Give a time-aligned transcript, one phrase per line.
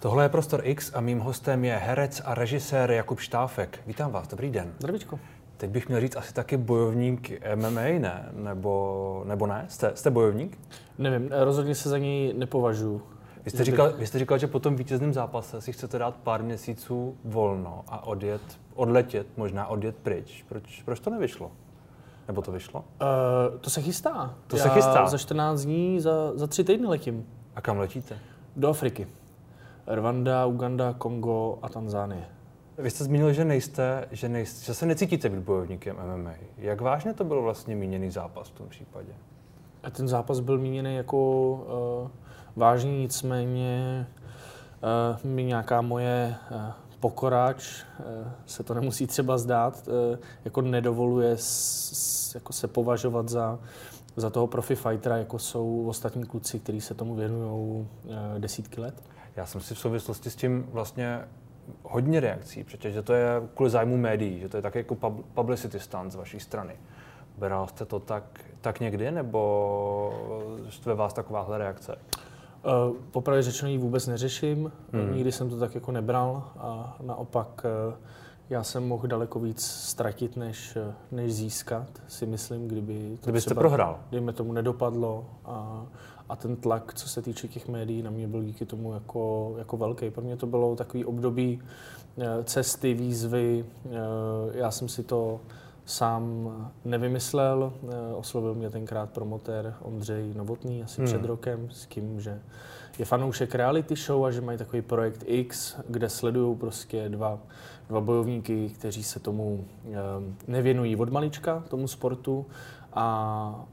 [0.00, 3.80] Tohle je Prostor X a mým hostem je herec a režisér Jakub Štáfek.
[3.86, 4.72] Vítám vás, dobrý den.
[4.78, 5.20] Zdravíčko.
[5.56, 8.28] Teď bych měl říct asi taky bojovník MMA, ne?
[8.32, 9.66] Nebo, nebo ne?
[9.68, 10.58] Jste, jste bojovník?
[10.98, 13.02] Nevím, rozhodně se za něj nepovažuji.
[13.44, 16.42] Vy jste, říkal, vy jste říkal, že po tom vítězném zápase si chcete dát pár
[16.42, 18.42] měsíců volno a odjet,
[18.74, 20.44] odletět, možná odjet pryč.
[20.48, 21.50] Proč, proč to nevyšlo?
[22.28, 22.80] Nebo to vyšlo?
[22.80, 24.34] Uh, to se chystá.
[24.46, 25.06] To Já se chystá.
[25.06, 27.26] za 14 dní, za, za tři týdny letím.
[27.56, 28.18] A kam letíte?
[28.56, 29.06] Do Afriky.
[29.88, 32.24] Rwanda, Uganda, Kongo a Tanzánie.
[32.78, 36.30] Vy jste zmínil, že nejste, že, nejste, že se necítíte být bojovníkem MMA.
[36.58, 39.12] Jak vážně to byl vlastně míněný zápas v tom případě?
[39.82, 42.10] A ten zápas byl míněný jako uh,
[42.56, 44.06] vážný, nicméně
[45.24, 46.60] uh, mi nějaká moje uh,
[47.00, 51.48] pokoráč, uh, se to nemusí třeba zdát, uh, jako nedovoluje s,
[51.92, 53.58] s, jako se považovat za,
[54.16, 57.88] za toho profi fightera, jako jsou ostatní kluci, kteří se tomu věnují uh,
[58.38, 59.02] desítky let.
[59.38, 61.20] Já jsem si v souvislosti s tím vlastně
[61.82, 64.94] hodně reakcí, protože to je kvůli zájmu médií, že to je tak jako
[65.34, 66.76] publicity stunt z vaší strany.
[67.38, 68.24] Beral jste to tak,
[68.60, 71.96] tak někdy, nebo ve vás takováhle reakce?
[71.96, 75.14] Uh, popravdě řečeno ji vůbec neřeším, hmm.
[75.14, 77.94] nikdy jsem to tak jako nebral a naopak uh,
[78.50, 80.78] já jsem mohl daleko víc ztratit, než,
[81.10, 84.00] než získat, si myslím, kdyby to Kdybyste třeba, prohrál.
[84.10, 85.86] Kdyby tomu nedopadlo a,
[86.28, 89.76] a ten tlak, co se týče těch médií, na mě byl díky tomu jako, jako
[89.76, 90.10] velký.
[90.10, 91.60] Pro mě to bylo takový období
[92.18, 93.64] eh, cesty, výzvy.
[93.86, 93.90] Eh,
[94.52, 95.40] já jsem si to
[95.84, 96.50] sám
[96.84, 97.72] nevymyslel.
[97.82, 101.06] Eh, oslovil mě tenkrát promotér Ondřej Novotný asi hmm.
[101.06, 102.40] před rokem s tím, že
[102.98, 107.38] je fanoušek reality show a že mají takový projekt X, kde sledují prostě dva,
[107.88, 109.64] dva bojovníky, kteří se tomu
[110.46, 112.46] nevěnují od malička, tomu sportu
[112.92, 113.66] a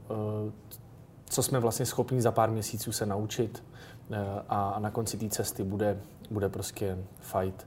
[1.28, 3.64] co jsme vlastně schopni za pár měsíců se naučit
[4.10, 4.16] eh,
[4.48, 7.66] a na konci té cesty bude, bude prostě fight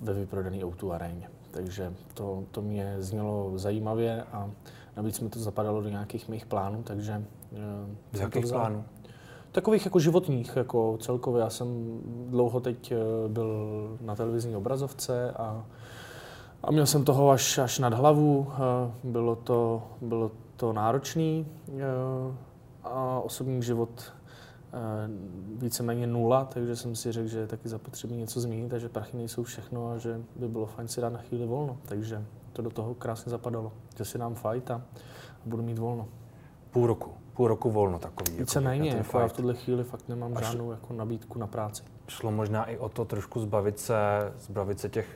[0.00, 1.30] ve vyprodaný O2 aréně.
[1.50, 4.50] Takže to, to mě znělo zajímavě a
[4.96, 7.24] navíc mi to zapadalo do nějakých mých plánů, takže...
[8.12, 8.84] Z eh, jakých plánů?
[9.52, 11.40] Takových jako životních, jako celkově.
[11.40, 12.96] Já jsem dlouho teď eh,
[13.28, 15.64] byl na televizní obrazovce a,
[16.62, 18.46] a měl jsem toho až, až nad hlavu.
[19.04, 21.46] Bylo to, bylo to náročný
[22.82, 24.12] a osobní život
[24.72, 24.78] eh,
[25.56, 29.16] víceméně nula, takže jsem si řekl, že je taky zapotřebí něco změnit a že prachy
[29.16, 31.78] nejsou všechno a že by bylo fajn si dát na chvíli volno.
[31.84, 34.82] Takže to do toho krásně zapadalo, že si dám fight a
[35.44, 36.08] budu mít volno.
[36.70, 38.38] Půl roku, půl roku volno takový.
[38.38, 41.82] Víceméně, jako, jako já v tuhle chvíli fakt nemám Až žádnou jako nabídku na práci.
[42.08, 43.94] Šlo možná i o to trošku zbavit se,
[44.38, 45.06] zbavit se těch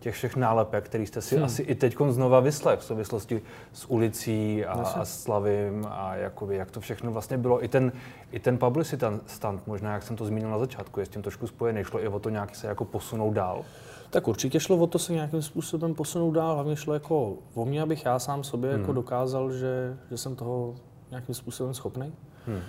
[0.00, 1.44] těch všech nálepek, který jste si hmm.
[1.44, 3.42] asi i teď znova vyslech v souvislosti
[3.72, 7.64] s ulicí a, a Slavím a jakoby, jak to všechno vlastně bylo.
[7.64, 7.92] I ten,
[8.30, 11.46] i ten publicity stand, možná jak jsem to zmínil na začátku, je s tím trošku
[11.46, 11.84] spojený.
[11.84, 13.64] Šlo i o to nějak se jako posunout dál?
[14.10, 16.54] Tak určitě šlo o to se nějakým způsobem posunout dál.
[16.54, 18.82] Hlavně šlo jako o mě, abych já sám sobě jako hmm.
[18.82, 20.74] jako dokázal, že, že jsem toho
[21.10, 22.12] nějakým způsobem schopný.
[22.46, 22.56] Hmm.
[22.56, 22.62] Uh,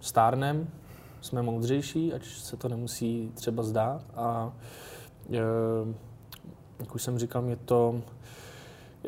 [0.00, 0.68] stárnem,
[1.20, 4.04] jsme moudřejší, ať se to nemusí třeba zdát.
[4.14, 4.99] A Eh,
[6.80, 8.02] jak už jsem říkal, mě to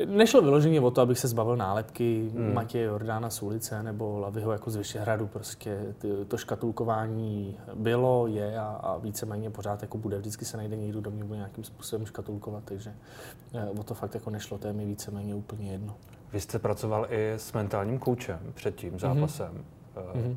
[0.05, 2.53] Nešlo vyloženě o to, abych se zbavil nálepky hmm.
[2.53, 5.27] Matěje Jordána z ulice nebo Lavyho jako z Vyšehradu.
[5.27, 5.95] Prostě
[6.27, 10.17] to škatulkování bylo, je a, a víceméně pořád jako bude.
[10.17, 12.93] Vždycky se najde někdo, kdo mě bude nějakým způsobem škatulkovat, takže
[13.53, 14.57] eh, o to fakt jako nešlo.
[14.57, 15.95] To je mi víceméně úplně jedno.
[16.33, 19.65] Vy jste pracoval i s mentálním koučem před tím zápasem.
[19.95, 20.35] Mm-hmm.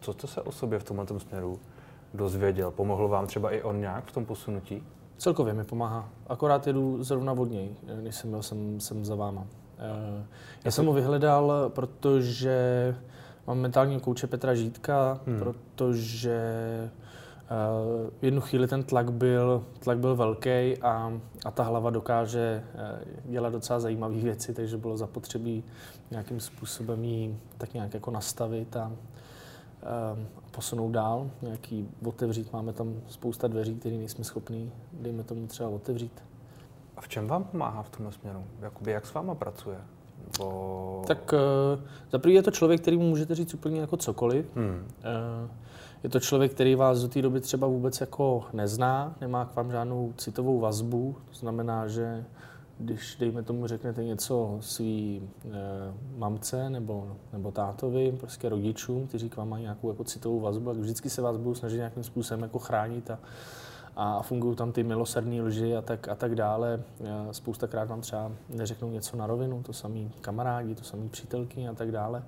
[0.00, 1.60] Co jste se o sobě v tomhle směru
[2.14, 2.70] dozvěděl?
[2.70, 4.82] Pomohl vám třeba i on nějak v tom posunutí?
[5.18, 6.08] Celkově mi pomáhá.
[6.26, 9.46] Akorát jedu zrovna od něj, než jsem byl jsem, jsem za váma.
[9.78, 10.24] Eh,
[10.64, 12.96] já jsem ho vyhledal, protože
[13.46, 15.38] mám mentální kouče Petra Žítka, hmm.
[15.38, 16.40] protože
[17.44, 21.12] v eh, jednu chvíli ten tlak byl, tlak byl velký a,
[21.44, 25.64] a ta hlava dokáže eh, dělat docela zajímavé věci, takže bylo zapotřebí
[26.10, 28.92] nějakým způsobem ji tak nějak jako nastavit a,
[30.50, 32.52] posunout dál, nějaký otevřít.
[32.52, 36.22] Máme tam spousta dveří, které nejsme schopní, dejme tomu třeba otevřít.
[36.96, 38.44] A v čem vám pomáhá v tomhle směru?
[38.60, 39.76] Jakoby jak s váma pracuje?
[40.38, 41.02] Bo...
[41.06, 44.56] Tak uh, za je to člověk, který mu můžete říct úplně jako cokoliv.
[44.56, 44.86] Hmm.
[45.44, 45.50] Uh,
[46.02, 49.70] je to člověk, který vás do té doby třeba vůbec jako nezná, nemá k vám
[49.70, 52.24] žádnou citovou vazbu, to znamená, že
[52.78, 55.50] když, dejme tomu, řeknete něco svý e,
[56.16, 60.78] mamce nebo, nebo tátovi, prostě rodičům, kteří k vám mají nějakou jako citovou vazbu, tak
[60.78, 63.18] vždycky se vás budou snažit nějakým způsobem jako chránit a,
[63.96, 66.82] a fungují tam ty milosrdní lži a tak, a tak dále.
[67.00, 71.74] E, spoustakrát vám třeba neřeknou něco na rovinu, to samý kamarádi, to samý přítelky a
[71.74, 72.24] tak dále.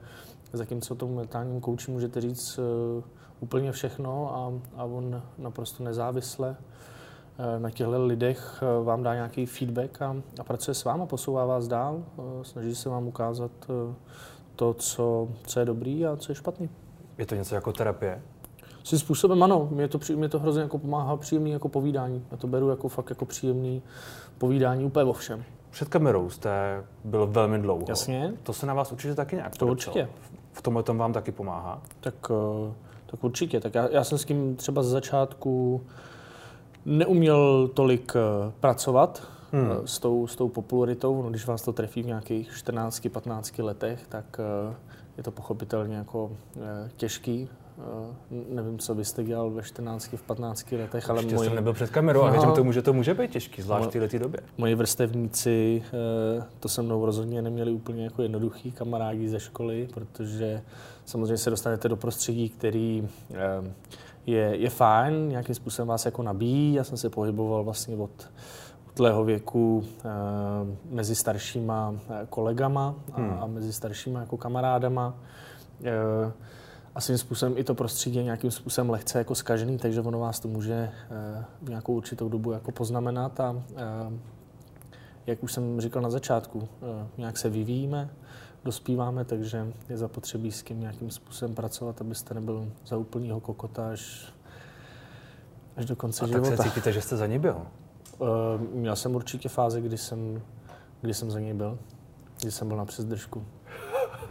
[0.53, 2.63] Zatímco tomu mentálnímu kouči můžete říct e,
[3.41, 6.57] úplně všechno a, a on naprosto nezávisle
[7.59, 11.69] na těchto lidech eh, vám dá nějaký feedback a, a pracuje s váma, posouvá vás
[11.69, 12.03] dál,
[12.43, 13.51] snaží se vám ukázat
[14.57, 16.71] to, co, co je dobrý a co je špatný.
[17.19, 18.23] Je to něco jako terapie?
[18.85, 22.27] Svým způsobem ano, mě to, mě to hrozně jako pomáhá příjemný jako povídání.
[22.31, 23.83] Já to beru jako fakt jako příjemný
[24.39, 25.45] povídání úplně o všem.
[25.71, 27.85] Před kamerou jste byl velmi dlouho.
[27.89, 28.33] Jasně.
[28.43, 30.09] To se na vás určitě taky nějak To určitě.
[30.53, 31.83] V tomhle tom vám taky pomáhá?
[32.01, 32.73] Tak, eh,
[33.07, 33.61] tak určitě.
[33.61, 35.81] Tak já, já jsem s tím třeba z začátku
[36.87, 39.71] neuměl tolik eh, pracovat hmm.
[39.71, 41.23] Eh, s, tou, s tou popularitou.
[41.23, 44.41] No, když vás to trefí v nějakých 14-15 letech, tak
[45.17, 46.33] je to pochopitelně jako
[46.97, 47.49] těžký
[48.49, 51.49] nevím, co byste dělal ve 14, v 15 letech, ale Určitě moji...
[51.49, 53.93] jsem nebyl před kamerou a no, věřím tomu, že to může být těžký, zvlášť v
[53.93, 54.41] této době.
[54.59, 55.83] Moji vrstevníci
[56.61, 60.63] to se mnou rozhodně neměli úplně jako jednoduchý kamarádi ze školy, protože
[61.05, 63.09] samozřejmě se dostanete do prostředí, který
[64.27, 66.75] je, je fajn, nějakým způsobem vás jako nabíjí.
[66.75, 68.31] Já jsem se pohyboval vlastně od
[68.95, 69.85] tlého věku
[70.91, 71.95] mezi staršíma
[72.29, 73.39] kolegama a, hmm.
[73.41, 75.15] a mezi staršíma jako kamarádama
[76.97, 80.41] a svým způsobem i to prostředí je nějakým způsobem lehce jako skažený, takže ono vás
[80.41, 84.19] to může eh, v nějakou určitou dobu jako poznamenat a eh,
[85.27, 88.11] jak už jsem říkal na začátku, eh, nějak se vyvíjíme,
[88.67, 94.33] dospíváme, takže je zapotřebí s kým nějakým způsobem pracovat, abyste nebyl za úplnýho kokota až,
[95.77, 96.49] až do konce a života.
[96.51, 97.67] tak se cítíte, že jste za ní byl?
[98.73, 100.43] Měl jsem určitě fáze, kdy jsem,
[101.01, 101.79] kdy jsem za něj byl,
[102.41, 103.47] kdy jsem byl na přezdržku.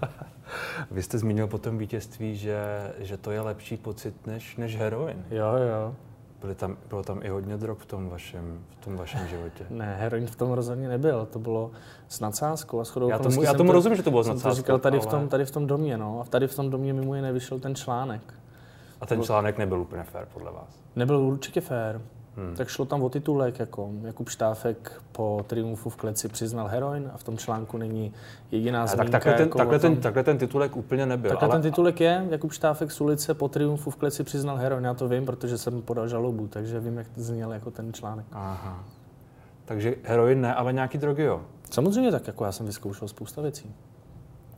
[0.91, 5.25] Vy jste zmínil po tom vítězství, že, že to je lepší pocit než, než heroin.
[5.31, 5.95] Jo, jo.
[6.41, 9.65] Byly tam, bylo tam i hodně drog v tom vašem, v tom vašem životě.
[9.69, 11.25] Ne, heroin v tom rozhodně nebyl.
[11.25, 11.71] To bylo
[12.07, 14.49] s nadsázkou a shodou Já tomu, já tomu to, rozumím, že to bylo s nadsázkou.
[14.49, 15.07] to říkal tady, ale...
[15.07, 16.21] v tom, tady v tom domě, no.
[16.21, 18.33] A tady v tom domě mimo jiné vyšel ten článek.
[19.01, 20.79] A ten článek nebyl úplně fér podle vás?
[20.95, 22.01] Nebyl určitě fér.
[22.37, 22.55] Hmm.
[22.55, 27.17] Tak šlo tam o titulek, jako Jakub Štáfek po triumfu v kleci přiznal heroin a
[27.17, 28.13] v tom článku není
[28.51, 29.03] jediná zmínka.
[29.03, 29.93] Tak takhle ten, jako takhle, tom...
[29.93, 31.29] ten, takhle ten titulek úplně nebyl.
[31.29, 31.61] Takhle ale...
[31.61, 34.85] ten titulek je, Jakub Štáfek z ulice po triumfu v kleci přiznal heroin.
[34.85, 38.25] Já to vím, protože jsem podal žalobu, takže vím, jak zněl jako ten článek.
[38.31, 38.83] Aha.
[39.65, 41.41] Takže heroin ne, ale nějaký drogy jo?
[41.71, 43.75] Samozřejmě tak, jako já jsem vyzkoušel spousta věcí.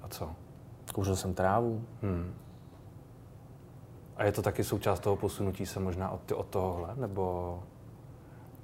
[0.01, 0.29] A co?
[0.93, 1.81] Kouřil jsem trávu.
[2.01, 2.33] Hmm.
[4.17, 6.89] A je to taky součást toho posunutí se možná od, od tohohle?
[6.95, 7.59] Nebo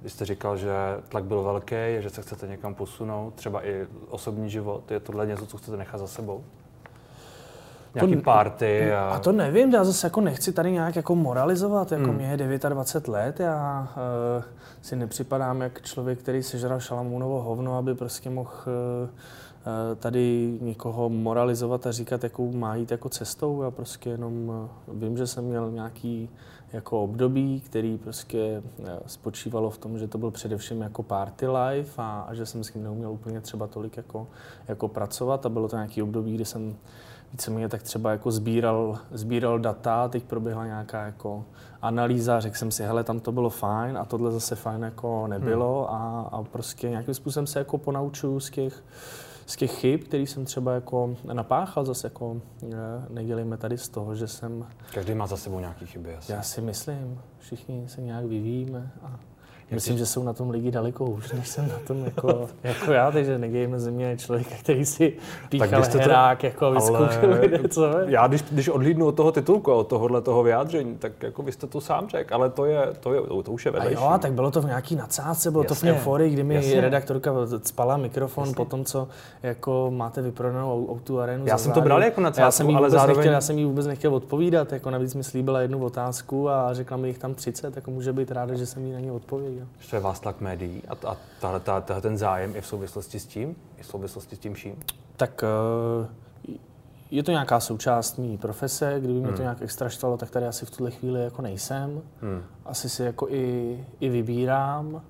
[0.02, 0.72] vy jste říkal, že
[1.08, 4.90] tlak byl velký, že se chcete někam posunout, třeba i osobní život.
[4.90, 6.44] Je tohle něco, co chcete nechat za sebou?
[7.94, 9.08] Nějaký to, party a...
[9.08, 9.18] a...
[9.18, 12.14] to nevím, já zase jako nechci tady nějak jako moralizovat, jako hmm.
[12.14, 13.88] mě je 29 let, já
[14.36, 14.44] uh,
[14.82, 19.08] si nepřipadám jak člověk, který sežral šalamounovo hovno, aby prostě mohl uh,
[19.98, 23.62] tady někoho moralizovat a říkat, jakou má jít jako cestou.
[23.62, 24.52] Já prostě jenom
[24.88, 26.30] eh, vím, že jsem měl nějaký
[26.72, 28.62] jako období, který prostě
[29.06, 32.70] spočívalo v tom, že to byl především jako party life a, a že jsem s
[32.70, 34.26] tím neuměl úplně třeba tolik jako,
[34.68, 36.76] jako pracovat a bylo to nějaký období, kdy jsem
[37.34, 41.44] víceméně tak třeba jako sbíral, sbíral data, teď proběhla nějaká jako
[41.82, 45.88] analýza, řekl jsem si, hele, tam to bylo fajn a tohle zase fajn jako nebylo
[45.90, 46.00] hmm.
[46.00, 48.84] a, a prostě nějakým způsobem se jako ponaučuju z těch,
[49.46, 52.40] z těch chyb, který jsem třeba jako napáchal, zase jako
[53.08, 54.66] nedělejme tady z toho, že jsem...
[54.94, 56.32] Každý má za sebou nějaké chyby asi.
[56.32, 59.18] Já si myslím, všichni se nějak vyvíjíme a
[59.70, 63.10] Myslím, že jsou na tom lidi daleko už, než jsem na tom jako, jako já,
[63.10, 65.12] takže nedějeme ze mě člověka, který si
[65.48, 69.84] píchal herák, to, jako vyzkoušel co Já, když, když odhlídnu od toho titulku a od
[69.84, 73.20] tohohle toho vyjádření, tak jako vy jste to sám řekl, ale to, je, to, je,
[73.44, 74.02] to, už je vedlejší.
[74.02, 76.54] A jo, tak bylo to v nějaký nadsázce, bylo jasně, to v euforii, kdy mi
[76.54, 76.80] jasně.
[76.80, 78.56] redaktorka spala mikrofon jasně.
[78.56, 79.08] po tom, co
[79.42, 83.16] jako máte vyprodanou autu arénu Já jsem to bral jako nadsázku, já jsem ale zároveň...
[83.16, 86.96] Nechtěl, já jsem jí vůbec nechtěl odpovídat, jako navíc mi slíbila jednu otázku a řekla
[86.96, 89.53] mi jich tam 30, jako může být ráda, že jsem jí na ně odpověděl.
[89.78, 93.56] Ještě vás tlak médií a, a tahle, tahle, ten zájem i v souvislosti s tím,
[93.78, 94.76] i v souvislosti s tím vším?
[95.16, 95.44] Tak
[96.00, 96.06] uh,
[97.10, 99.36] je to nějaká součást mý profese, kdyby mě hmm.
[99.36, 102.02] to nějak extra štalo, tak tady asi v tuhle chvíli jako nejsem.
[102.20, 102.42] Hmm.
[102.64, 105.02] Asi si jako i, i vybírám.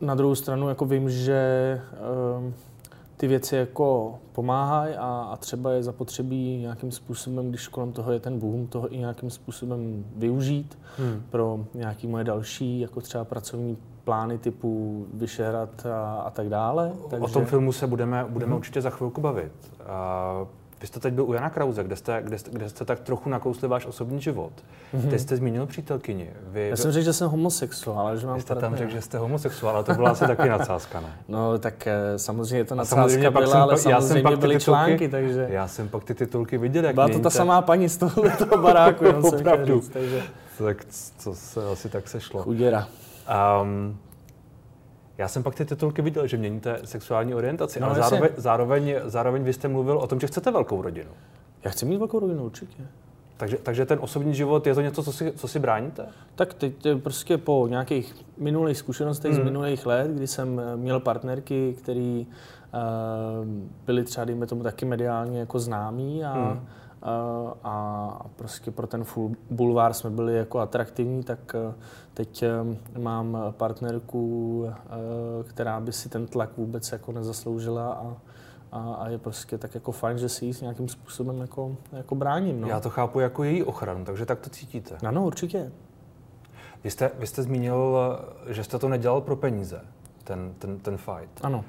[0.00, 1.80] Na druhou stranu jako vím, že
[2.36, 2.52] uh,
[3.22, 8.20] ty věci jako pomáhají a, a třeba je zapotřebí nějakým způsobem, když kolem toho je
[8.20, 11.22] ten boom, toho i nějakým způsobem využít hmm.
[11.30, 16.92] pro nějaké moje další, jako třeba pracovní plány typu Vyšehrad a, a tak dále.
[17.10, 17.24] Takže...
[17.24, 18.58] O tom filmu se budeme, budeme hmm.
[18.58, 19.52] určitě za chvilku bavit.
[19.86, 20.46] A
[20.82, 23.30] vy jste teď byl u Jana Krause, kde jste, kde jste, kde jste tak trochu
[23.30, 24.52] nakousli váš osobní život.
[24.94, 25.10] Mm-hmm.
[25.10, 26.30] Teď jste zmínil přítelkyni.
[26.46, 29.00] Vy, Já jsem řekl, že jsem homosexuál, ale že mám Vy jste tam řekl, že
[29.00, 31.12] jste homosexuál, ale to byla asi taky nadsázka, ne?
[31.28, 34.54] No tak eh, samozřejmě to nadsázka samozřejmě byla, jsem, ale samozřejmě já jsem pak byly
[34.54, 35.46] titulky, články, takže...
[35.50, 38.62] Já jsem pak ty titulky viděl, jak Byla to ta samá paní z toho, toho
[38.62, 39.80] baráku, Opravdu.
[39.80, 40.22] Říct, takže...
[40.58, 40.84] Tak
[41.18, 42.42] co se asi tak sešlo.
[42.42, 42.88] Chuděra.
[43.62, 43.98] Um,
[45.18, 49.42] já jsem pak ty titulky viděl, že měníte sexuální orientaci, no, ale zároveň, zároveň, zároveň
[49.42, 51.10] vy jste mluvil o tom, že chcete velkou rodinu.
[51.64, 52.82] Já chci mít velkou rodinu, určitě.
[53.36, 56.06] Takže, takže ten osobní život, je to něco, co si, co si bráníte?
[56.34, 59.34] Tak teď prostě po nějakých minulých zkušenostech mm.
[59.34, 59.46] z hmm.
[59.46, 63.48] minulých let, kdy jsem eh, měl partnerky, které uh,
[63.86, 66.66] byly třeba, dejme tomu, taky mediálně jako známí a, mm
[67.64, 71.74] a prostě pro ten full bulvár jsme byli jako atraktivní, tak eh,
[72.14, 72.50] teď eh,
[72.98, 78.16] mám partnerku, eh, která by si ten tlak vůbec jako nezasloužila a,
[78.72, 82.60] a, a je prostě tak jako fajn, že si ji nějakým způsobem jako, jako bráním.
[82.60, 82.68] No.
[82.68, 84.96] Já to chápu jako její ochranu, takže tak to cítíte.
[85.06, 85.72] Ano, určitě.
[86.84, 87.98] Vy jste, vy jste zmínil,
[88.46, 89.80] že jste to nedělal pro peníze,
[90.24, 91.40] ten, ten, ten fight.
[91.42, 91.64] Ano.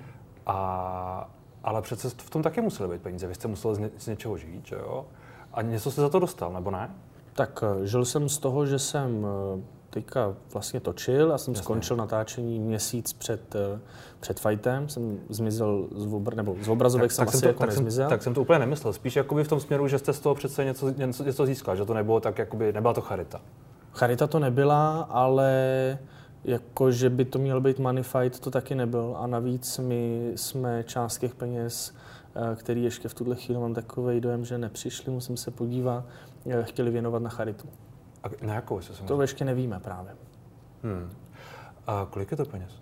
[0.45, 1.29] A,
[1.63, 3.27] ale přece v tom taky musely být peníze.
[3.27, 5.05] Vy jste musel z, ně, z něčeho žít, že jo?
[5.53, 6.89] A něco jste za to dostal, nebo ne?
[7.33, 11.29] Tak eh, žil jsem z toho, že jsem eh, teďka vlastně točil.
[11.29, 11.63] Já jsem Jasně.
[11.63, 13.79] skončil natáčení měsíc před, eh,
[14.19, 14.89] před fightem.
[14.89, 17.69] Jsem zmizel z, obr, nebo z obrazovek tak, jsem tak asi jsem to, jako tak
[17.69, 18.05] nezmizel.
[18.05, 18.93] Jsem, tak jsem to úplně nemyslel.
[18.93, 21.85] Spíš jakoby v tom směru, že jste z toho přece něco, něco, něco získal, že
[21.85, 23.41] to nebylo tak, jakoby, nebyla to charita.
[23.91, 25.97] Charita to nebyla, ale
[26.43, 29.15] jako, že by to měl být money fight, to taky nebyl.
[29.19, 31.93] A navíc my jsme část těch peněz
[32.55, 36.05] který ještě v tuhle chvíli mám takový dojem, že nepřišli, musím se podívat,
[36.45, 37.69] eh, chtěli věnovat na charitu.
[38.23, 40.15] A na jakou se To ještě nevíme právě.
[40.83, 41.11] Hmm.
[41.87, 42.81] A kolik je to peněz?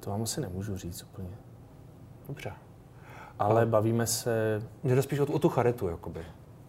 [0.00, 1.36] To vám asi nemůžu říct úplně.
[2.28, 2.52] Dobře.
[3.38, 4.62] Ale a bavíme se...
[4.82, 6.20] Mě jde spíš o tu, o tu charitu, jakoby.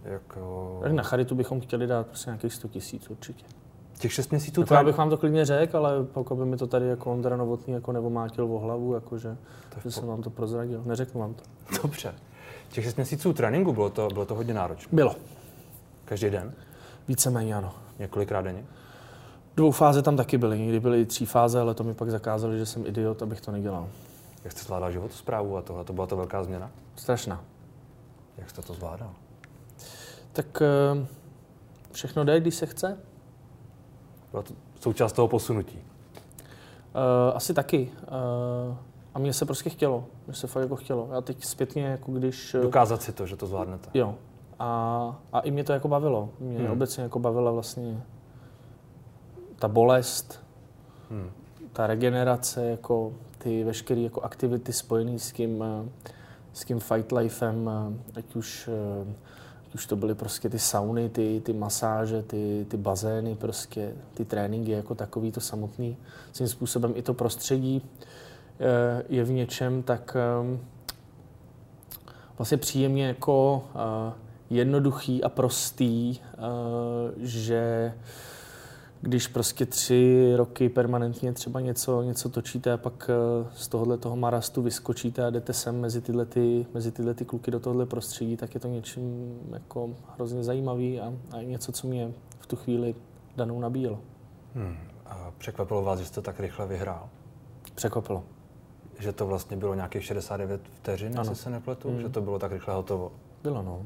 [0.04, 0.80] Jako...
[0.84, 3.46] Tak na charitu bychom chtěli dát prostě nějakých 100 tisíc určitě.
[4.02, 4.62] Těch 6 měsíců?
[4.62, 7.38] Jako já bych vám to klidně řekl, ale pokud by mi to tady jako Ondra
[7.38, 9.38] Novotný jako nevomátil o hlavu, jakože,
[9.84, 10.82] že jsem vám to prozradil.
[10.86, 11.44] Neřeknu vám to.
[11.82, 12.14] Dobře.
[12.70, 14.90] Těch 6 měsíců tréninku bylo to, bylo to hodně náročné?
[14.92, 15.16] Bylo.
[16.06, 16.54] Každý den?
[17.08, 17.74] Víceméně ano.
[18.00, 18.66] Několikrát denně?
[19.56, 20.60] Dvou fáze tam taky byly.
[20.60, 23.88] Někdy byly tři fáze, ale to mi pak zakázali, že jsem idiot, abych to nedělal.
[24.44, 25.84] Jak jste zvládal životosprávu a tohle?
[25.84, 26.72] To byla to velká změna?
[26.96, 27.44] Strašná.
[28.38, 29.12] Jak jste to zvládal?
[30.34, 31.06] Tak eh,
[31.92, 32.98] všechno jde, když se chce.
[34.32, 35.78] Byla to součást toho posunutí?
[35.78, 37.92] Uh, asi taky.
[38.70, 38.76] Uh,
[39.14, 40.06] a mně se prostě chtělo.
[40.28, 41.10] Mně se fakt jako chtělo.
[41.14, 42.56] Já teď zpětně, jako když...
[42.56, 43.90] Eh, Dokázat si to, že to zvládnete.
[43.94, 44.16] Jo.
[44.60, 46.30] A, a i mě to jako bavilo.
[46.40, 46.72] Mě hmm.
[46.72, 48.04] obecně jako bavila vlastně
[49.56, 50.44] ta bolest,
[51.10, 51.32] hmm.
[51.74, 55.64] ta regenerace, jako ty veškeré jako aktivity spojené s tím,
[56.54, 57.70] s tím fight lifem,
[58.16, 58.70] ať už
[59.76, 64.72] už to byly prostě ty sauny, ty, ty masáže, ty, ty bazény, prostě ty tréninky
[64.72, 65.98] jako takový, to samotný.
[66.32, 67.82] Svým způsobem i to prostředí
[68.60, 70.60] eh, je v něčem tak eh,
[72.38, 74.14] vlastně příjemně jako eh,
[74.50, 76.20] jednoduchý a prostý,
[77.18, 77.94] že
[79.02, 84.16] když prostě tři roky permanentně třeba něco, něco točíte a pak eh, z tohohle toho
[84.16, 88.38] marastu vyskočíte a jdete sem mezi tyhle, ty, mezi tyhle ty kluky do tohohle prostředí,
[88.38, 92.96] tak je to něčím jako hrozně zajímavý a, a něco, co mě v tu chvíli
[93.36, 94.00] danou nabíjelo.
[94.56, 94.78] Hmm.
[95.06, 97.10] A překvapilo vás, že jste tak rychle vyhrál?
[97.76, 98.24] Překvapilo.
[99.00, 101.90] Že to vlastně bylo nějakých 69 vteřin, jestli se nepletu?
[101.90, 102.02] Hmm.
[102.02, 103.12] Že to bylo tak rychle hotovo?
[103.44, 103.86] Bylo, no.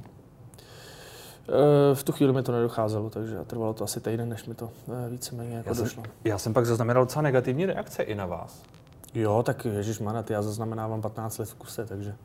[1.49, 4.69] Eh, v tu chvíli mi to nedocházelo, takže trvalo to asi týden, než mi to
[4.87, 6.03] eh, víceméně jako já došlo.
[6.03, 8.63] Jsem, já jsem pak zaznamenal docela negativní reakce i na vás.
[9.13, 12.15] Jo, tak Ježíš Manat, já zaznamenávám 15 let v kuse, takže...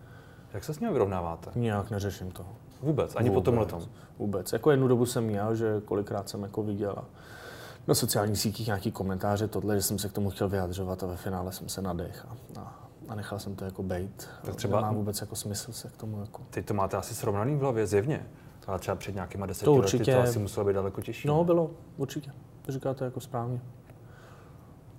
[0.55, 1.51] Jak se s ním vyrovnáváte?
[1.55, 2.47] Nijak neřeším to.
[2.83, 3.17] Vůbec?
[3.17, 3.41] Ani Vůbec.
[3.41, 3.83] po tomhle tom?
[4.19, 4.53] Vůbec.
[4.53, 7.05] Jako jednu dobu jsem měl, že kolikrát jsem jako viděl a
[7.89, 11.17] na sociálních sítích nějaký komentáře, tohle, že jsem se k tomu chtěl vyjadřovat a ve
[11.17, 14.29] finále jsem se nadech a, a, a nechal jsem to jako bejt.
[14.45, 16.43] Tak třeba má vůbec jako smysl se k tomu jako...
[16.51, 18.27] Teď to máte asi srovnaný v hlavě, zjevně.
[18.67, 21.29] Ale třeba před nějakýma deseti to určitě, lety to asi muselo být daleko těžší.
[21.29, 21.45] No, ne?
[21.45, 22.33] bylo, určitě.
[22.63, 23.61] To říkáte jako správně.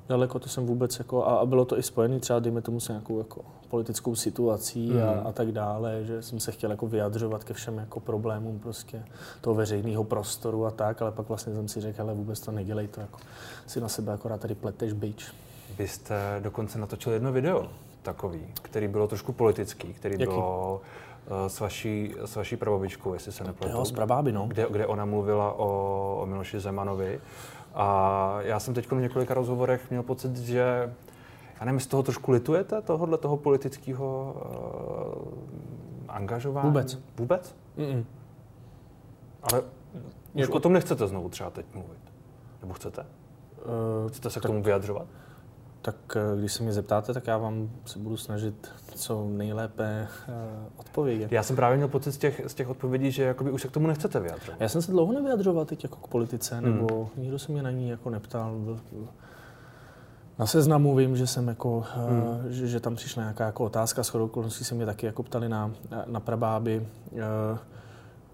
[0.10, 2.88] Daleko to jsem vůbec jako, a, a bylo to i spojené třeba, dejme tomu, s
[2.88, 5.02] nějakou jako politickou situací mm.
[5.02, 5.28] a, mhm.
[5.28, 9.04] a, tak dále, že jsem se chtěl jako vyjadřovat ke všem jako problémům prostě
[9.42, 12.88] toho veřejného prostoru a tak, ale pak vlastně jsem si řekl, ale vůbec to nedělej,
[12.88, 13.20] to jako
[13.68, 15.34] si na sebe akorát tady pleteš bič.
[15.78, 17.68] Vy jste dokonce natočil jedno video
[18.02, 20.26] takový, který bylo trošku politický, který Jaký?
[20.26, 20.82] bylo
[21.48, 23.78] s vaší, s vaší prababičkou, jestli se nepletu.
[23.78, 24.46] Jo, s prabáby, no.
[24.48, 27.22] Kde, kde ona mluvila o, o Miloši Zemanovi.
[27.74, 30.94] A já jsem teď v několika rozhovorech měl pocit, že
[31.60, 34.36] já nevím, z toho trošku litujete, tohohle toho politického
[35.26, 36.68] uh, angažování?
[36.68, 37.00] Vůbec.
[37.18, 37.56] Vůbec?
[37.78, 38.06] Mm-mm.
[39.44, 39.68] Ale už
[40.34, 40.54] jako...
[40.54, 42.00] o tom nechcete znovu třeba teď mluvit?
[42.62, 43.06] Nebo chcete?
[44.06, 45.08] Uh, chcete se tak, k tomu vyjadřovat?
[45.82, 50.34] Tak eh, když se mě zeptáte, tak já vám se budu snažit co nejlépe uh,
[50.78, 51.32] odpovědět.
[51.32, 53.72] Já jsem právě měl pocit z těch, z těch odpovědí, že jakoby už se k
[53.72, 54.62] tomu nechcete vyjadřovat.
[54.62, 56.66] Já jsem se dlouho nevyjadřoval teď jako k politice, hmm.
[56.66, 58.78] nebo nikdo se mě na ní jako neptal.
[60.40, 62.24] Na seznamu vím, že jsem jako, hmm.
[62.24, 65.50] uh, že, že, tam přišla nějaká jako otázka, shodou okolností se mě taky jako ptali
[65.50, 65.72] na,
[66.06, 66.88] na prabáby.
[67.12, 67.58] Uh,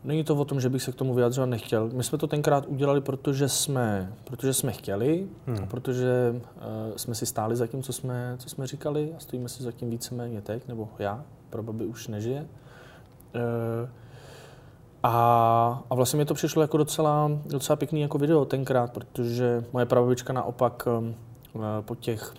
[0.07, 1.89] Není to o tom, že bych se k tomu vyjadřovat nechtěl.
[1.93, 5.63] My jsme to tenkrát udělali, protože jsme, protože jsme chtěli hmm.
[5.63, 9.49] a protože uh, jsme si stáli za tím, co jsme, co jsme říkali a stojíme
[9.49, 12.41] si za tím víceméně teď, nebo já, probaby už nežije.
[13.35, 13.89] Uh,
[15.03, 19.85] a, a vlastně mi to přišlo jako docela, docela pěkný jako video tenkrát, protože moje
[19.85, 20.87] prababička naopak
[21.53, 22.33] uh, po těch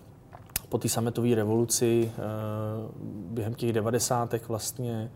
[0.68, 2.12] po té sametové revoluci
[3.30, 5.10] během těch devadesátek vlastně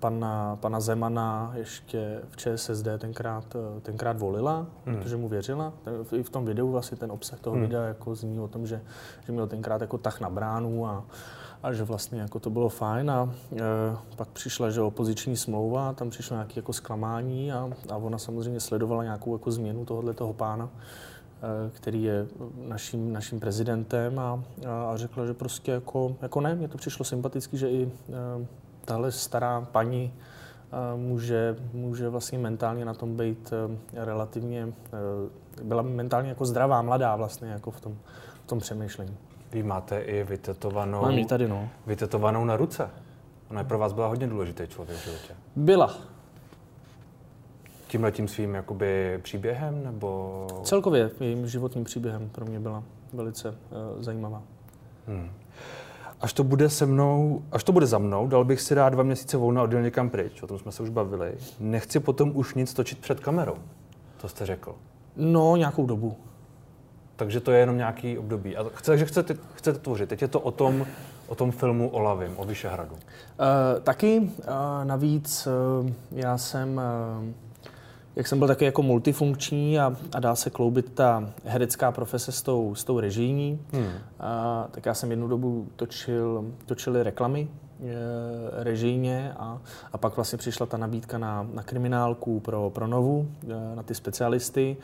[0.00, 4.96] pana, pana Zemana ještě v ČSSD tenkrát, eh, tenkrát volila, hmm.
[4.96, 5.72] protože mu věřila.
[6.12, 7.62] I v tom videu vlastně ten obsah toho hmm.
[7.62, 8.82] videa jako zní o tom, že,
[9.26, 11.04] že měl tenkrát jako tah na bránu a,
[11.62, 13.58] a že vlastně jako to bylo fajn a e,
[14.16, 19.02] pak přišla, že opoziční smlouva, tam přišlo nějaké jako zklamání a, a ona samozřejmě sledovala
[19.02, 22.26] nějakou jako změnu tohohle toho pána, e, který je
[22.68, 27.04] naším, naším prezidentem a, a, a řekla, že prostě jako, jako ne, mně to přišlo
[27.04, 28.46] sympatický, že i e,
[28.84, 30.14] tahle stará paní
[30.72, 36.82] eh, může, může vlastně mentálně na tom být eh, relativně, eh, byla mentálně jako zdravá,
[36.82, 37.96] mladá vlastně jako v tom,
[38.44, 39.16] v tom přemýšlení.
[39.52, 41.68] Vy máte i vytetovanou, Mám tady, no.
[41.86, 42.90] vytetovanou na ruce.
[43.50, 45.34] Ona pro vás byla hodně důležitý člověk v životě.
[45.56, 45.94] Byla.
[47.86, 50.46] Tímhle tím svým jakoby příběhem, nebo...
[50.62, 54.42] Celkově jejím životním příběhem pro mě byla velice uh, zajímavá.
[55.06, 55.30] Hmm
[56.22, 59.02] až to bude se mnou, až to bude za mnou, dal bych si dát dva
[59.02, 61.34] měsíce volna a odjel někam pryč, o tom jsme se už bavili.
[61.60, 63.56] Nechci potom už nic točit před kamerou.
[64.20, 64.74] To jste řekl.
[65.16, 66.16] No, nějakou dobu.
[67.16, 68.56] Takže to je jenom nějaký období.
[68.56, 70.08] A chce, že chcete, chcete tvořit.
[70.08, 70.86] Teď je to o tom,
[71.26, 72.94] o tom filmu o Lavim, o Vyšehradu.
[72.94, 72.98] Uh,
[73.82, 74.20] taky.
[74.20, 75.48] Uh, navíc
[75.80, 76.80] uh, já jsem
[77.20, 77.28] uh,
[78.16, 82.42] jak jsem byl taky jako multifunkční a, a dá se kloubit ta herecká profese s
[82.42, 83.88] tou, s tou režijní, hmm.
[84.20, 87.48] a, tak já jsem jednu dobu točil, točili reklamy
[87.80, 89.60] e, režijně a,
[89.92, 93.94] a pak vlastně přišla ta nabídka na, na kriminálku pro, pro Novu, e, na ty
[93.94, 94.76] specialisty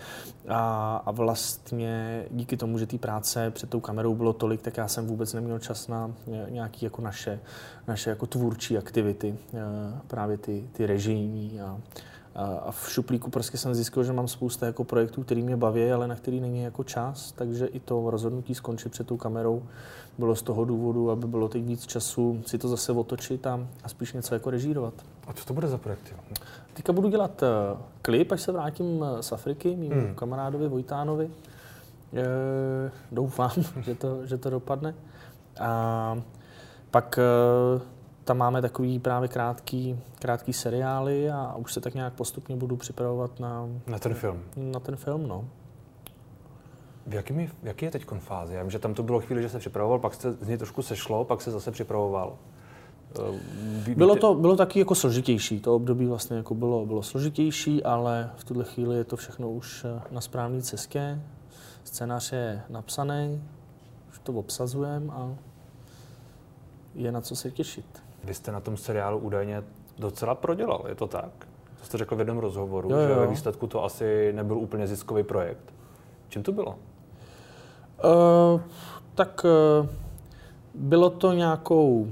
[0.48, 4.88] a, a vlastně díky tomu, že té práce před tou kamerou bylo tolik, tak já
[4.88, 6.10] jsem vůbec neměl čas na
[6.48, 7.40] nějaké jako naše,
[7.88, 9.60] naše jako tvůrčí aktivity, e,
[10.06, 11.78] právě ty, ty režijní a,
[12.38, 16.08] a v šuplíku prostě jsem zjistil, že mám spousta jako projektů, který mě baví, ale
[16.08, 19.62] na který není jako čas, takže i to rozhodnutí skončit před tou kamerou
[20.18, 23.88] bylo z toho důvodu, aby bylo teď víc času si to zase otočit a, a
[23.88, 24.94] spíš něco jako režírovat.
[25.26, 26.14] A co to bude za projekty?
[26.74, 30.14] Teďka budu dělat uh, klip, až se vrátím uh, z Afriky, mým hmm.
[30.14, 31.30] kamarádovi Vojtánovi.
[32.14, 34.94] E, doufám, že to, že to dopadne.
[35.60, 36.22] A
[36.90, 37.18] pak
[38.28, 43.40] tam máme takový právě krátký, krátký seriály a už se tak nějak postupně budu připravovat
[43.40, 43.68] na...
[43.86, 44.42] Na ten film?
[44.56, 45.44] Na ten film, no.
[47.06, 48.54] V jaký, je, jaký je teď fáze?
[48.54, 50.82] Já vím, že tam to bylo chvíli, že se připravoval, pak se z něj trošku
[50.82, 52.36] sešlo, pak se zase připravoval.
[53.18, 55.60] Eh, bylo to bylo taky jako složitější.
[55.60, 59.84] To období vlastně jako bylo, bylo složitější, ale v tuhle chvíli je to všechno už
[59.84, 61.22] eh, na správné cestě.
[61.84, 63.42] Scénář je napsaný,
[64.10, 65.34] už to obsazujeme a
[66.94, 68.07] je na co se těšit.
[68.24, 69.62] Vy jste na tom seriálu údajně
[69.98, 71.30] docela prodělal, je to tak?
[71.78, 73.08] To jste řekl v jednom rozhovoru, jo, jo.
[73.08, 75.72] že ve výsledku to asi nebyl úplně ziskový projekt.
[76.28, 76.78] Čím to bylo?
[78.04, 78.60] Uh,
[79.14, 79.44] tak
[79.80, 79.88] uh,
[80.74, 82.08] bylo to nějakou,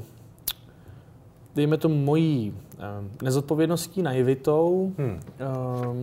[1.54, 2.82] dejme tomu, mojí uh,
[3.22, 5.10] nezodpovědností, naivitou, hmm.
[5.10, 5.96] uh,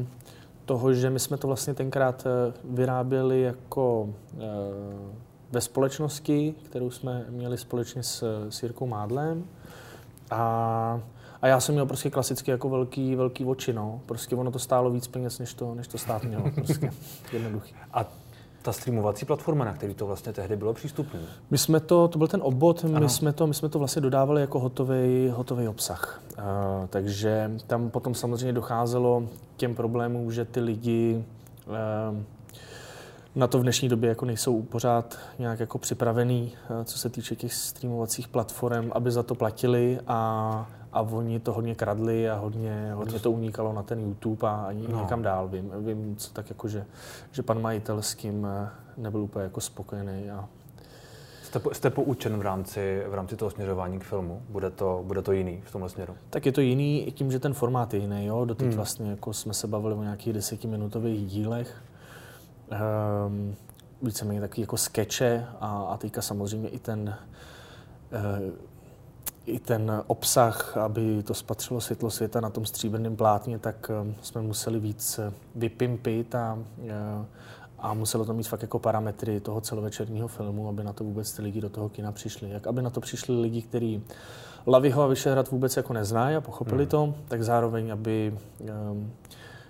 [0.65, 2.23] toho, že my jsme to vlastně tenkrát
[2.63, 4.39] vyráběli jako uh,
[5.51, 9.43] ve společnosti, kterou jsme měli společně s, s Jirkou Mádlem.
[10.33, 11.01] A,
[11.41, 14.01] a já jsem měl prostě klasicky jako velký, velký oči, no.
[14.05, 16.51] Prostě ono to stálo víc peněz, než to, než to stát mělo.
[16.55, 16.91] Prostě
[17.33, 17.75] jednoduchý.
[17.93, 18.05] A
[18.61, 21.19] ta streamovací platforma, na který to vlastně tehdy bylo přístupné?
[21.51, 24.41] My jsme to, to byl ten obvod, my jsme, to, my jsme to vlastně dodávali
[24.41, 26.21] jako hotový, hotový obsah.
[26.37, 26.43] Uh,
[26.89, 29.23] takže tam potom samozřejmě docházelo
[29.55, 31.23] k těm problémům, že ty lidi
[31.67, 32.17] uh,
[33.35, 37.35] na to v dnešní době jako nejsou pořád nějak jako připravený, eh, co se týče
[37.35, 42.91] těch streamovacích platform, aby za to platili a, a oni to hodně kradli a hodně,
[42.93, 44.99] hodně to unikalo na ten YouTube a ani no.
[44.99, 45.47] někam dál.
[45.47, 46.85] Vím, vím co tak jako, že,
[47.31, 50.29] že pan majitel s tím eh, nebyl úplně jako spokojený.
[50.31, 50.47] A...
[51.43, 54.41] Jste, jste poučen v rámci, v rámci toho směřování k filmu?
[54.49, 56.15] Bude to, bude to jiný v tomhle směru?
[56.29, 58.25] Tak je to jiný tím, že ten formát je jiný.
[58.25, 58.45] Jo?
[58.45, 58.75] Doteď hmm.
[58.75, 61.83] vlastně jako jsme se bavili o nějakých desetiminutových dílech.
[62.73, 63.55] Um,
[64.01, 67.15] víceméně takový jako skeče a, a teďka samozřejmě i ten
[68.11, 68.53] uh,
[69.45, 74.41] i ten obsah, aby to spatřilo světlo světa na tom stříbrném plátně, tak um, jsme
[74.41, 75.19] museli víc
[75.55, 76.89] vypimpit a, uh,
[77.79, 81.41] a muselo to mít fakt jako parametry toho celovečerního filmu, aby na to vůbec ty
[81.41, 82.49] lidi do toho kina přišli.
[82.49, 84.03] Jak aby na to přišli lidi, kteří
[84.67, 86.89] Laviho a Vyšehrad vůbec jako neznají a pochopili hmm.
[86.89, 88.37] to, tak zároveň, aby
[88.91, 89.11] um,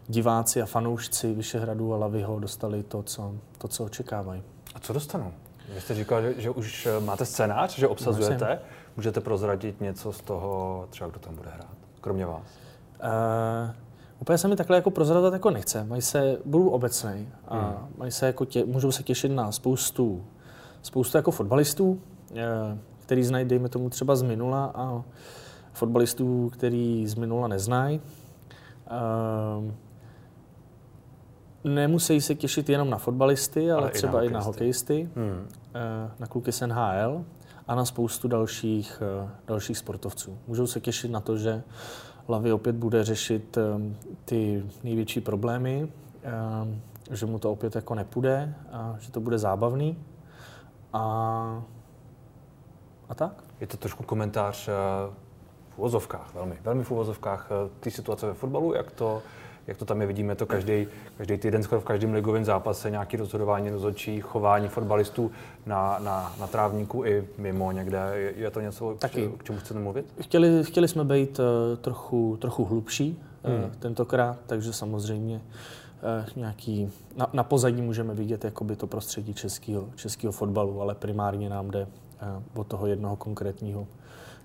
[0.07, 4.43] diváci a fanoušci Vyšehradu a Laviho dostali to, co, to, co očekávají.
[4.75, 5.31] A co dostanou?
[5.75, 8.45] Vy jste říkal, že, že už eh, máte scénář, že obsazujete.
[8.49, 8.67] Musím.
[8.95, 12.43] Můžete prozradit něco z toho, třeba kdo tam bude hrát, kromě vás?
[13.03, 13.71] Uh,
[14.19, 15.83] úplně se mi takhle jako prozradit jako nechce.
[15.83, 17.87] Mají se, budu obecný a hmm.
[17.97, 20.23] mají se jako tě, můžou se těšit na spoustu,
[20.81, 21.99] spoustu jako fotbalistů,
[22.35, 25.03] eh, který znají, dejme tomu třeba z minula a
[25.73, 28.01] fotbalistů, který z minula neznají.
[31.63, 35.47] Nemusí se těšit jenom na fotbalisty, ale, ale třeba i na, i na hokejisty, hmm.
[35.75, 37.25] Eh, na kluky z NHL
[37.67, 40.37] a na spoustu dalších, eh, dalších sportovců.
[40.47, 41.63] Můžou se těšit na to, že
[42.27, 43.61] Lavy opět bude řešit eh,
[44.25, 45.91] ty největší problémy,
[47.11, 49.97] že mu to opět jako nepůjde, a že to bude zábavný.
[50.93, 51.63] A,
[53.09, 53.43] a tak?
[53.59, 54.69] Je to trošku komentář
[55.69, 57.49] v uvozovkách, velmi, velmi v uvozovkách
[57.79, 59.21] ty situace ve fotbalu, jak to,
[59.67, 63.17] jak to tam je, vidíme to každý, každý týden, skoro v každém ligovém zápase, nějaké
[63.17, 65.31] rozhodování rozhodčí, chování fotbalistů
[65.65, 67.99] na, na, na trávníku i mimo někde.
[68.13, 69.29] Je, je to něco, Taky.
[69.37, 70.05] k čemu chcete mluvit?
[70.21, 71.45] Chtěli, chtěli jsme být uh,
[71.77, 73.71] trochu, trochu hlubší uh, hmm.
[73.79, 80.31] tentokrát, takže samozřejmě uh, nějaký, na, na pozadí můžeme vidět jakoby to prostředí českého, českého
[80.31, 81.87] fotbalu, ale primárně nám jde
[82.55, 83.87] od toho jednoho konkrétního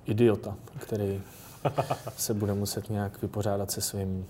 [0.06, 1.22] idiota, který
[2.16, 4.26] se bude muset nějak vypořádat se svým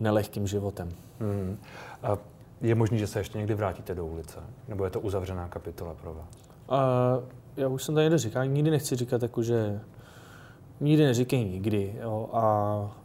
[0.00, 0.88] nelehkým životem.
[1.20, 1.58] Hmm.
[2.02, 2.18] A
[2.60, 4.38] je možné, že se ještě někdy vrátíte do ulice?
[4.68, 6.28] Nebo je to uzavřená kapitola pro vás?
[6.68, 6.80] A
[7.56, 9.80] já už jsem tady někde říkal, nikdy nechci říkat jako, že
[10.80, 11.94] nikdy neříkej nikdy.
[12.02, 12.40] Jo, a,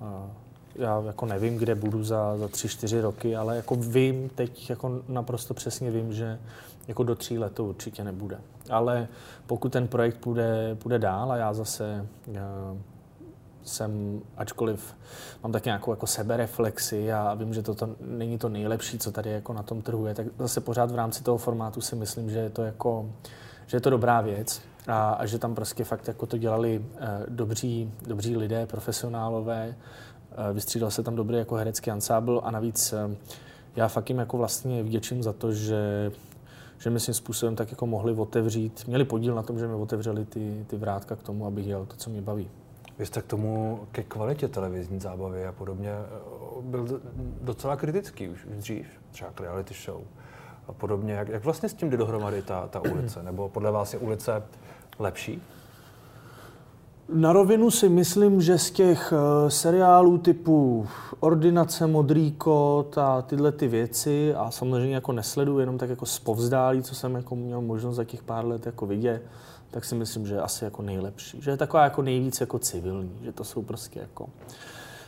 [0.01, 0.29] a
[0.75, 5.01] já jako nevím, kde budu za, za tři, čtyři roky, ale jako vím, teď jako
[5.07, 6.39] naprosto přesně vím, že
[6.87, 8.37] jako do tří let to určitě nebude.
[8.69, 9.07] Ale
[9.47, 12.75] pokud ten projekt půjde, půjde dál a já zase já,
[13.63, 14.95] jsem, ačkoliv
[15.43, 19.53] mám tak nějakou jako sebereflexi a vím, že to, není to nejlepší, co tady jako
[19.53, 22.49] na tom trhu je, tak zase pořád v rámci toho formátu si myslím, že je
[22.49, 23.09] to jako,
[23.67, 27.07] že je to dobrá věc a, a že tam prostě fakt jako to dělali eh,
[27.29, 29.75] dobří, dobří lidé, profesionálové,
[30.31, 33.15] eh, vystřídal se tam dobrý jako herecký ansábl a navíc eh,
[33.75, 36.11] já fakt jim jako vlastně vděčím za to, že
[36.83, 40.25] že mi svým způsobem tak jako mohli otevřít, měli podíl na tom, že mi otevřeli
[40.25, 42.49] ty, ty vrátka k tomu, abych dělal to, co mě baví.
[43.03, 47.01] Vy jste k tomu, ke kvalitě televizní zábavy a podobně, eh, byl
[47.41, 50.01] docela kritický už dřív, třeba k reality show
[50.67, 51.13] a podobně.
[51.13, 53.23] Jak, jak vlastně s tím jde dohromady ta, ta ulice?
[53.23, 54.43] Nebo podle vás je ulice
[54.99, 55.41] lepší?
[57.13, 60.87] Na rovinu si myslím, že z těch uh, seriálů typu
[61.19, 66.83] Ordinace, Modrý kot a tyhle ty věci a samozřejmě jako nesleduji jenom tak jako zpovzdálí,
[66.83, 69.23] co jsem jako měl možnost za těch pár let jako vidět,
[69.73, 71.41] tak si myslím, že je asi jako nejlepší.
[71.41, 74.29] Že je taková jako nejvíc jako civilní, že to jsou prostě jako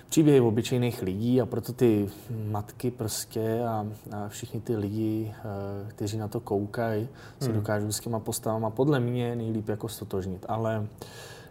[0.10, 2.10] příběhy obyčejných lidí a proto ty
[2.47, 7.08] matky prostě a, a všichni ty lidi, eh, kteří na to koukají,
[7.39, 7.56] se hmm.
[7.56, 10.45] dokážou s těma postavama podle mě nejlíp jako stotožnit.
[10.49, 10.88] Ale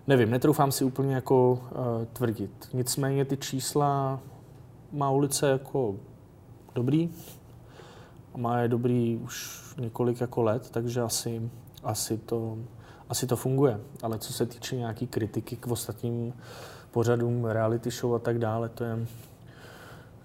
[0.06, 1.58] nevím, netroufám si úplně jako uh,
[2.12, 2.68] tvrdit.
[2.72, 4.20] Nicméně ty čísla
[4.92, 5.94] má ulice jako
[6.74, 7.10] dobrý.
[8.36, 11.50] Má je dobrý už několik jako let, takže asi,
[11.82, 12.58] asi to
[13.14, 13.80] asi to funguje.
[14.02, 16.34] Ale co se týče nějaký kritiky k ostatním
[16.90, 19.06] pořadům, reality show a tak dále, to je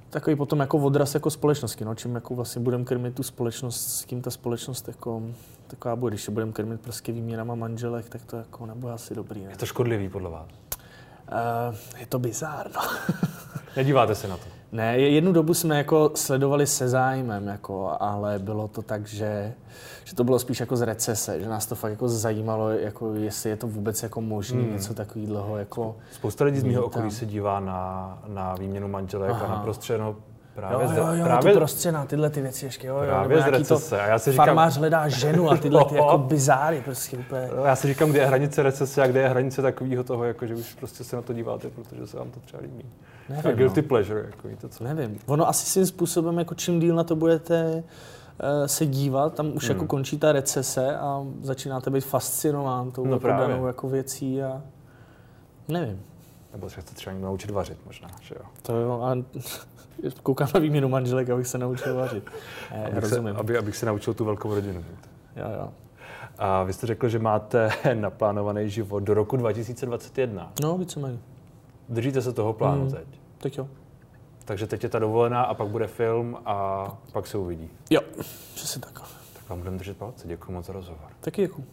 [0.10, 4.06] takový potom jako odraz jako společnosti, no, čím jako vlastně budeme krmit tu společnost, s
[4.06, 5.22] kým ta společnost jako
[5.68, 6.16] taková bude.
[6.16, 9.46] Když budeme krmit prostě výměnama manželek, tak to jako nebude asi dobrý.
[9.46, 9.52] Ne?
[9.52, 10.48] Je to škodlivý podle vás?
[10.48, 12.82] Uh, je to bizár, no.
[13.76, 14.59] Nedíváte se na to?
[14.72, 19.54] Ne, jednu dobu jsme jako sledovali se zájmem, jako, ale bylo to tak, že,
[20.04, 23.50] že to bylo spíš jako z recese, že nás to fakt jako zajímalo, jako jestli
[23.50, 24.74] je to vůbec jako možné hmm.
[24.74, 25.58] něco takového.
[25.58, 29.46] Jako Spousta lidí z mého okolí se dívá na, na výměnu manželek Aha.
[29.46, 30.16] a na prostřeno
[30.56, 33.48] Právě, jo, jo, jo, právě, tu prostřena, tyhle ty věci ještě, jo, právě jo, z
[33.48, 34.02] recese.
[34.02, 37.50] A já si říkám, farmář hledá ženu a tyhle ty jako bizáry prostě úplně.
[37.66, 40.56] Já si říkám, kde je hranice recese a kde je hranice takového toho, jako, že
[40.56, 42.86] už prostě se na to díváte, protože se vám to třeba líbí.
[43.30, 43.88] Nevím, a guilty no.
[43.88, 44.84] pleasure, jako víte co.
[44.84, 45.20] Nevím.
[45.26, 47.84] Ono asi svým způsobem, jako čím díl na to budete
[48.66, 49.76] se dívat, tam už hmm.
[49.76, 54.62] jako končí ta recese a začínáte být fascinován tou No jako danou jako věcí a
[55.68, 56.02] nevím.
[56.54, 58.46] Nebo se chce třeba někdo naučit vařit možná, že jo?
[58.62, 59.16] To jo, a
[60.24, 62.30] koukám na výměnu manželek, abych se naučil vařit.
[62.72, 63.36] Eh, Abych se, rozumím.
[63.38, 64.84] aby, abych se naučil tu velkou rodinu.
[65.36, 65.70] Jo, jo.
[66.38, 70.52] A vy jste řekl, že máte naplánovaný život do roku 2021.
[70.62, 71.20] No, víceméně.
[71.90, 72.92] Držíte se toho plánu Hmm.
[72.92, 73.08] teď?
[73.38, 73.68] Tak jo.
[74.46, 77.70] Takže teď je ta dovolená a pak bude film a pak se uvidí.
[77.90, 78.02] Jo,
[78.56, 78.94] přesně tak.
[79.34, 80.28] Tak vám budeme držet palce.
[80.28, 81.10] Děkuji moc za rozhovor.
[81.22, 81.66] Taky děkuji.